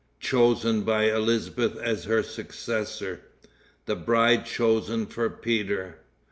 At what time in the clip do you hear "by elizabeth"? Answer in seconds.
0.81-1.75